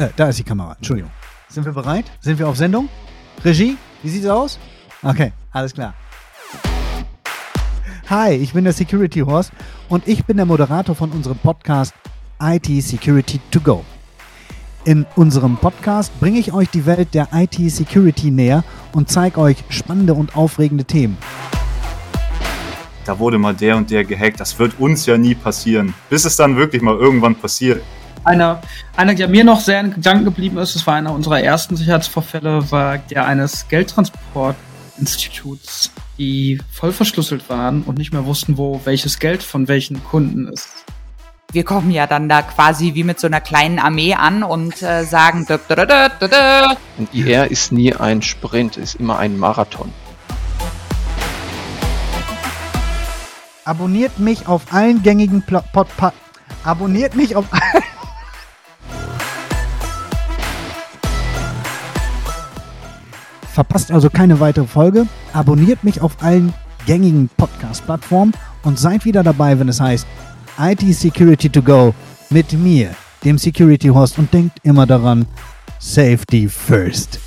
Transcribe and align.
Äh, 0.00 0.08
da 0.16 0.30
ist 0.30 0.38
die 0.38 0.44
Kamera. 0.44 0.72
Entschuldigung. 0.78 1.10
Sind 1.50 1.66
wir 1.66 1.72
bereit? 1.72 2.06
Sind 2.20 2.38
wir 2.38 2.48
auf 2.48 2.56
Sendung? 2.56 2.88
Regie? 3.44 3.76
Wie 4.02 4.08
sieht's 4.08 4.26
aus? 4.26 4.58
Okay, 5.02 5.32
alles 5.52 5.74
klar. 5.74 5.92
Hi, 8.08 8.32
ich 8.32 8.54
bin 8.54 8.64
der 8.64 8.72
Security 8.72 9.20
Horst 9.20 9.52
und 9.90 10.08
ich 10.08 10.24
bin 10.24 10.38
der 10.38 10.46
Moderator 10.46 10.94
von 10.94 11.10
unserem 11.10 11.36
Podcast 11.36 11.92
IT 12.42 12.66
Security 12.82 13.40
to 13.50 13.60
Go. 13.60 13.84
In 14.86 15.04
unserem 15.16 15.58
Podcast 15.58 16.18
bringe 16.18 16.38
ich 16.38 16.54
euch 16.54 16.70
die 16.70 16.86
Welt 16.86 17.12
der 17.12 17.28
IT 17.34 17.56
Security 17.70 18.30
näher 18.30 18.64
und 18.92 19.10
zeige 19.10 19.38
euch 19.38 19.62
spannende 19.68 20.14
und 20.14 20.34
aufregende 20.34 20.86
Themen. 20.86 21.18
Da 23.04 23.18
wurde 23.18 23.36
mal 23.36 23.54
der 23.54 23.76
und 23.76 23.90
der 23.90 24.04
gehackt. 24.04 24.40
Das 24.40 24.58
wird 24.58 24.80
uns 24.80 25.04
ja 25.04 25.18
nie 25.18 25.34
passieren. 25.34 25.92
Bis 26.08 26.24
es 26.24 26.36
dann 26.36 26.56
wirklich 26.56 26.80
mal 26.80 26.96
irgendwann 26.96 27.34
passiert. 27.34 27.82
Einer, 28.22 28.60
einer, 28.96 29.14
der 29.14 29.28
mir 29.28 29.44
noch 29.44 29.60
sehr 29.60 29.80
in 29.80 29.94
Gedanken 29.94 30.26
geblieben 30.26 30.58
ist, 30.58 30.74
das 30.74 30.86
war 30.86 30.92
einer 30.94 31.12
unserer 31.12 31.40
ersten 31.40 31.74
Sicherheitsvorfälle, 31.76 32.70
war 32.70 32.98
der 32.98 33.26
eines 33.26 33.66
Geldtransportinstituts, 33.68 35.90
die 36.18 36.60
voll 36.70 36.92
verschlüsselt 36.92 37.48
waren 37.48 37.80
und 37.82 37.96
nicht 37.96 38.12
mehr 38.12 38.26
wussten, 38.26 38.58
wo 38.58 38.82
welches 38.84 39.18
Geld 39.18 39.42
von 39.42 39.68
welchen 39.68 40.04
Kunden 40.04 40.48
ist. 40.48 40.84
Wir 41.52 41.64
kommen 41.64 41.90
ja 41.90 42.06
dann 42.06 42.28
da 42.28 42.42
quasi 42.42 42.94
wie 42.94 43.02
mit 43.02 43.18
so 43.18 43.26
einer 43.26 43.40
kleinen 43.40 43.80
Armee 43.80 44.14
an 44.14 44.44
und 44.44 44.82
äh, 44.82 45.02
sagen. 45.04 45.46
Dö, 45.46 45.58
dö, 45.68 45.74
dö, 45.74 46.08
dö, 46.20 46.28
dö. 46.28 46.76
Und 46.96 47.12
IR 47.12 47.50
ist 47.50 47.72
nie 47.72 47.92
ein 47.92 48.22
Sprint, 48.22 48.76
ist 48.76 48.94
immer 48.96 49.18
ein 49.18 49.36
Marathon. 49.36 49.92
Abonniert 53.64 54.20
mich 54.20 54.46
auf 54.46 54.72
allen 54.72 55.02
gängigen 55.02 55.42
Pla 55.42 55.64
Pod 55.72 55.88
pa 55.96 56.12
Abonniert 56.62 57.16
mich 57.16 57.34
auf 57.34 57.46
Verpasst 63.60 63.92
also 63.92 64.08
keine 64.08 64.40
weitere 64.40 64.66
Folge. 64.66 65.06
Abonniert 65.34 65.84
mich 65.84 66.00
auf 66.00 66.22
allen 66.22 66.54
gängigen 66.86 67.28
Podcast-Plattformen 67.36 68.32
und 68.62 68.78
seid 68.78 69.04
wieder 69.04 69.22
dabei, 69.22 69.60
wenn 69.60 69.68
es 69.68 69.82
heißt 69.82 70.06
IT 70.58 70.80
Security 70.94 71.50
to 71.50 71.60
Go 71.60 71.94
mit 72.30 72.54
mir, 72.54 72.94
dem 73.22 73.36
Security 73.36 73.88
Host 73.88 74.18
und 74.18 74.32
denkt 74.32 74.60
immer 74.62 74.86
daran, 74.86 75.26
Safety 75.78 76.48
first. 76.48 77.20